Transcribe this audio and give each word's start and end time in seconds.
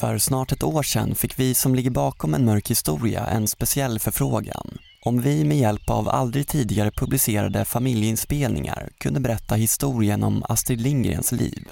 För 0.00 0.18
snart 0.18 0.52
ett 0.52 0.62
år 0.62 0.82
sedan 0.82 1.14
fick 1.14 1.38
vi 1.38 1.54
som 1.54 1.74
ligger 1.74 1.90
bakom 1.90 2.34
En 2.34 2.44
mörk 2.44 2.70
historia 2.70 3.26
en 3.26 3.48
speciell 3.48 3.98
förfrågan. 3.98 4.78
Om 5.04 5.20
vi 5.20 5.44
med 5.44 5.58
hjälp 5.58 5.90
av 5.90 6.08
aldrig 6.08 6.48
tidigare 6.48 6.90
publicerade 6.90 7.64
familjeinspelningar 7.64 8.88
kunde 8.98 9.20
berätta 9.20 9.54
historien 9.54 10.22
om 10.22 10.42
Astrid 10.48 10.80
Lindgrens 10.80 11.32
liv. 11.32 11.64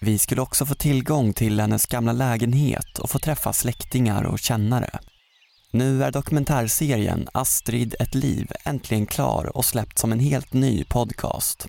Vi 0.00 0.18
skulle 0.18 0.40
också 0.40 0.66
få 0.66 0.74
tillgång 0.74 1.32
till 1.32 1.60
hennes 1.60 1.86
gamla 1.86 2.12
lägenhet 2.12 2.98
och 2.98 3.10
få 3.10 3.18
träffa 3.18 3.52
släktingar 3.52 4.24
och 4.24 4.38
kännare. 4.38 4.98
Nu 5.70 6.04
är 6.04 6.10
dokumentärserien 6.10 7.28
Astrid 7.34 7.94
ett 8.00 8.14
liv 8.14 8.52
äntligen 8.64 9.06
klar 9.06 9.56
och 9.56 9.64
släppt 9.64 9.98
som 9.98 10.12
en 10.12 10.20
helt 10.20 10.52
ny 10.52 10.84
podcast. 10.84 11.68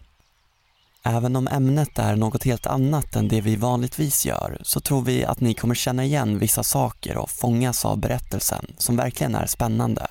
Även 1.05 1.35
om 1.35 1.47
ämnet 1.47 1.99
är 1.99 2.15
något 2.15 2.43
helt 2.43 2.67
annat 2.67 3.15
än 3.15 3.27
det 3.27 3.41
vi 3.41 3.55
vanligtvis 3.55 4.25
gör 4.25 4.57
så 4.61 4.79
tror 4.79 5.01
vi 5.01 5.25
att 5.25 5.41
ni 5.41 5.54
kommer 5.54 5.75
känna 5.75 6.05
igen 6.05 6.39
vissa 6.39 6.63
saker 6.63 7.18
och 7.18 7.29
fångas 7.29 7.86
av 7.86 7.97
berättelsen 7.97 8.65
som 8.78 8.95
verkligen 8.95 9.36
är 9.36 9.45
spännande. 9.45 10.07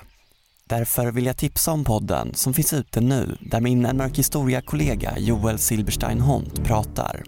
Därför 0.65 1.13
vill 1.13 1.27
jag 1.27 1.37
tipsa 1.37 1.73
om 1.73 1.85
podden 1.85 2.35
som 2.35 2.55
finns 2.55 2.73
ute 2.73 3.01
nu 3.01 3.37
där 3.41 3.61
min 3.61 3.87
En 3.87 3.97
mörk 3.97 4.19
historia-kollega 4.19 5.19
Joel 5.19 5.59
Silberstein 5.59 6.21
Hont 6.21 6.65
pratar. 6.65 7.23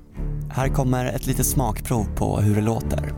Här 0.50 0.68
kommer 0.68 1.06
ett 1.06 1.26
litet 1.26 1.46
smakprov 1.46 2.04
på 2.16 2.40
hur 2.40 2.54
det 2.54 2.62
låter. 2.62 3.14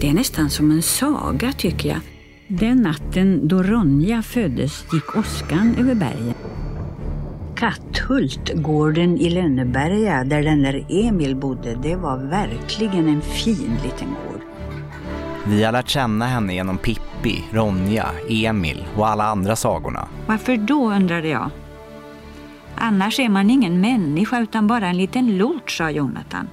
Det 0.00 0.08
är 0.08 0.14
nästan 0.14 0.50
som 0.50 0.70
en 0.70 0.82
saga 0.82 1.52
tycker 1.52 1.88
jag. 1.88 2.00
Den 2.48 2.76
natten 2.76 3.48
då 3.48 3.62
Ronja 3.62 4.22
föddes 4.22 4.84
gick 4.92 5.16
åskan 5.16 5.74
över 5.78 5.94
bergen. 5.94 6.34
Katthultgården 7.58 9.18
i 9.18 9.30
Lönneberga 9.30 10.24
där 10.24 10.42
den 10.42 10.62
där 10.62 10.86
Emil 10.88 11.36
bodde, 11.36 11.74
det 11.74 11.96
var 11.96 12.16
verkligen 12.16 13.08
en 13.08 13.22
fin 13.22 13.78
liten 13.84 14.08
gård. 14.08 14.40
Vi 15.46 15.64
har 15.64 15.72
lärt 15.72 15.88
känna 15.88 16.26
henne 16.26 16.54
genom 16.54 16.78
Pippi, 16.78 17.44
Ronja, 17.50 18.08
Emil 18.28 18.84
och 18.96 19.08
alla 19.08 19.24
andra 19.24 19.56
sagorna. 19.56 20.08
Varför 20.26 20.56
då 20.56 20.92
undrade 20.92 21.28
jag. 21.28 21.50
Annars 22.74 23.20
är 23.20 23.28
man 23.28 23.50
ingen 23.50 23.80
människa 23.80 24.40
utan 24.40 24.66
bara 24.66 24.86
en 24.86 24.96
liten 24.96 25.38
lort, 25.38 25.70
sa 25.70 25.90
Jonathan. 25.90 26.48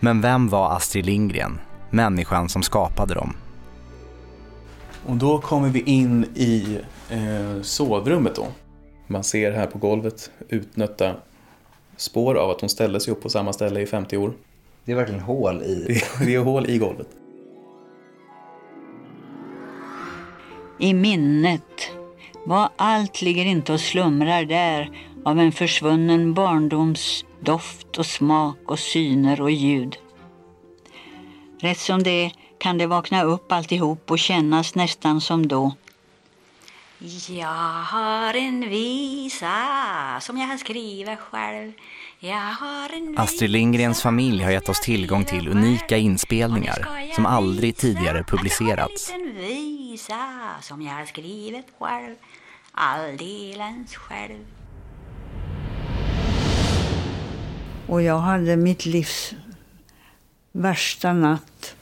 Men 0.00 0.20
vem 0.20 0.48
var 0.48 0.76
Astrid 0.76 1.06
Lindgren? 1.06 1.58
Människan 1.90 2.48
som 2.48 2.62
skapade 2.62 3.14
dem. 3.14 3.32
Och 5.06 5.16
då 5.16 5.38
kommer 5.38 5.68
vi 5.68 5.80
in 5.80 6.24
i 6.34 6.78
eh, 7.10 7.62
sovrummet 7.62 8.34
då. 8.34 8.46
Man 9.12 9.24
ser 9.24 9.52
här 9.52 9.66
på 9.66 9.78
golvet 9.78 10.30
utnötta 10.48 11.14
spår 11.96 12.34
av 12.34 12.50
att 12.50 12.60
hon 12.60 12.70
ställde 12.70 13.00
sig 13.00 13.12
upp 13.12 13.22
på 13.22 13.28
samma 13.28 13.52
ställe 13.52 13.80
i 13.80 13.86
50 13.86 14.16
år. 14.16 14.32
Det 14.84 14.92
är 14.92 14.96
verkligen 14.96 15.20
hål 15.20 15.62
i... 15.62 15.74
Det, 15.74 16.24
det 16.26 16.34
är 16.34 16.38
hål 16.38 16.70
i 16.70 16.78
golvet. 16.78 17.08
I 20.78 20.94
minnet. 20.94 21.90
Vad 22.46 22.68
allt 22.76 23.22
ligger 23.22 23.44
inte 23.44 23.72
och 23.72 23.80
slumrar 23.80 24.44
där 24.44 24.90
av 25.24 25.38
en 25.38 25.52
försvunnen 25.52 26.34
barndoms 26.34 27.24
doft 27.40 27.98
och 27.98 28.06
smak 28.06 28.58
och 28.66 28.78
syner 28.78 29.40
och 29.40 29.50
ljud. 29.50 29.96
Rätt 31.60 31.78
som 31.78 32.02
det 32.02 32.30
kan 32.58 32.78
det 32.78 32.86
vakna 32.86 33.22
upp 33.22 33.52
alltihop 33.52 34.10
och 34.10 34.18
kännas 34.18 34.74
nästan 34.74 35.20
som 35.20 35.48
då. 35.48 35.72
Jag 37.28 37.82
har 37.82 38.34
en 38.34 38.60
visa 38.60 40.20
som 40.20 40.38
jag 40.38 40.60
skriver 40.60 41.16
själv. 41.16 41.72
Jag 42.18 42.36
har 42.36 42.96
en 42.96 43.18
Astrid 43.18 43.50
Lindgrens 43.50 44.02
familj 44.02 44.42
har 44.42 44.50
gett 44.50 44.68
oss 44.68 44.80
tillgång 44.80 45.24
till 45.24 45.48
unika 45.48 45.96
inspelningar 45.96 46.88
som 47.14 47.26
aldrig 47.26 47.76
tidigare 47.76 48.24
publicerats. 48.24 49.10
Jag 49.10 49.18
har 49.18 49.26
en 49.26 49.36
visa 49.36 50.28
som 50.60 50.82
jag 50.82 50.92
har 50.92 51.06
skrivit 51.06 51.66
själv. 51.78 52.14
Alldelens 52.72 53.94
själv. 53.94 54.46
Och 57.86 58.02
jag 58.02 58.18
hade 58.18 58.56
mitt 58.56 58.86
livs 58.86 59.34
värsta 60.52 61.12
natt. 61.12 61.74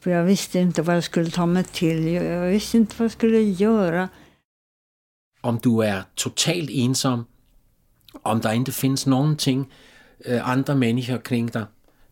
För 0.00 0.10
jag 0.10 0.24
visste 0.24 0.58
inte 0.58 0.82
vad 0.82 0.96
jag 0.96 1.04
skulle 1.04 1.30
ta 1.30 1.46
mig 1.46 1.64
till. 1.64 2.08
Jag 2.08 2.46
visste 2.46 2.76
inte 2.76 2.94
vad 2.98 3.04
jag 3.04 3.12
skulle 3.12 3.38
göra. 3.38 4.08
Om 5.40 5.58
du 5.62 5.84
är 5.84 6.04
totalt 6.14 6.70
ensam, 6.70 7.24
om 8.22 8.40
det 8.40 8.54
inte 8.54 8.72
finns 8.72 9.06
någonting 9.06 9.72
äh, 10.24 10.48
andra 10.48 10.74
människor 10.74 11.18
kring 11.18 11.46
dig, 11.46 11.64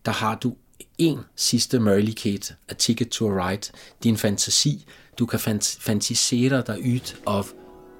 då 0.03 0.11
har 0.11 0.39
du 0.41 0.55
en 0.99 1.19
sista 1.34 1.81
möjlighet, 1.81 2.53
a 2.71 2.75
ticket 2.78 3.11
to 3.11 3.28
a 3.28 3.49
ride, 3.49 3.66
din 3.99 4.16
fantasi. 4.16 4.87
Du 5.15 5.27
kan 5.27 5.41
fant 5.41 5.65
fantisera 5.65 6.62
dig 6.62 6.97
ut 6.97 7.16
av 7.25 7.47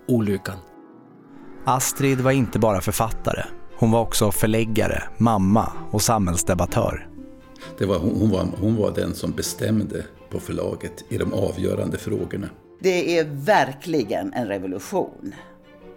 olyckan. 0.09 0.59
Astrid 1.65 2.21
var 2.21 2.31
inte 2.31 2.59
bara 2.59 2.81
författare. 2.81 3.45
Hon 3.77 3.91
var 3.91 4.01
också 4.01 4.33
förläggare, 4.33 5.03
mamma 5.19 5.73
och 5.91 6.03
samhällsdebattör. 6.03 7.09
Det 7.79 7.87
var, 7.87 7.99
hon, 7.99 8.31
var, 8.31 8.49
hon 8.61 8.77
var 8.77 8.95
den 8.95 9.15
som 9.15 9.33
bestämde 9.33 10.07
på 10.31 10.41
förlaget 10.41 11.05
i 11.09 11.19
de 11.19 11.33
avgörande 11.33 11.99
frågorna. 11.99 12.49
Det 12.81 13.19
är 13.19 13.25
verkligen 13.31 14.33
en 14.33 14.47
revolution. 14.47 15.35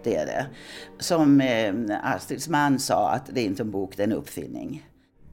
Det 0.04 0.16
är 0.16 0.26
det. 0.26 0.46
Som 0.98 1.40
eh, 1.40 1.74
Astrids 2.02 2.48
man 2.48 2.78
sa, 2.78 3.10
att 3.10 3.26
det 3.34 3.40
är 3.40 3.44
inte 3.44 3.62
en 3.62 3.70
bok, 3.70 3.92
det 3.96 4.02
är 4.02 4.06
en 4.06 4.12
uppfinning. 4.12 4.86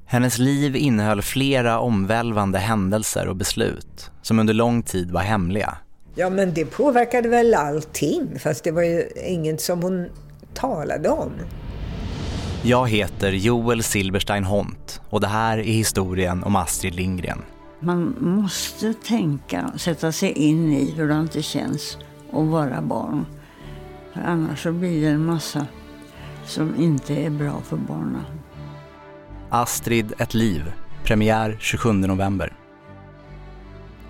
Hennes 0.05 0.37
liv 0.37 0.75
innehöll 0.75 1.21
flera 1.21 1.79
omvälvande 1.79 2.59
händelser 2.59 3.27
och 3.27 3.35
beslut 3.35 4.11
som 4.21 4.39
under 4.39 4.53
lång 4.53 4.83
tid 4.83 5.11
var 5.11 5.21
hemliga. 5.21 5.77
Ja, 6.15 6.29
men 6.29 6.53
det 6.53 6.65
påverkade 6.65 7.29
väl 7.29 7.53
allting, 7.53 8.39
fast 8.39 8.63
det 8.63 8.71
var 8.71 8.81
ju 8.83 9.09
inget 9.27 9.61
som 9.61 9.83
hon 9.83 10.09
talade 10.53 11.09
om. 11.09 11.31
Jag 12.63 12.89
heter 12.89 13.31
Joel 13.31 13.83
Silberstein 13.83 14.43
Hont 14.43 15.01
och 15.09 15.21
det 15.21 15.27
här 15.27 15.57
är 15.57 15.63
historien 15.63 16.43
om 16.43 16.55
Astrid 16.55 16.95
Lindgren. 16.95 17.41
Man 17.79 18.15
måste 18.19 18.93
tänka, 18.93 19.71
sätta 19.77 20.11
sig 20.11 20.31
in 20.31 20.73
i 20.73 20.91
hur 20.91 21.07
det 21.07 21.19
inte 21.19 21.41
känns 21.41 21.97
att 22.33 22.47
vara 22.47 22.81
barn. 22.81 23.25
För 24.13 24.21
annars 24.21 24.63
så 24.63 24.71
blir 24.71 25.01
det 25.01 25.07
en 25.07 25.25
massa 25.25 25.67
som 26.45 26.75
inte 26.75 27.15
är 27.15 27.29
bra 27.29 27.61
för 27.61 27.77
barnen. 27.77 28.23
Astrid 29.49 30.13
ett 30.17 30.33
liv, 30.33 30.73
premiär 31.03 31.57
27 31.59 31.93
november. 31.93 32.53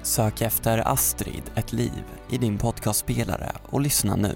Sök 0.02 0.42
efter 0.42 0.88
Astrid 0.88 1.44
ett 1.56 1.74
liv 1.74 2.04
i 2.30 2.38
din 2.38 2.58
podcastspelare 2.58 3.52
och 3.64 3.82
lyssna 3.82 4.16
nu. 4.16 4.36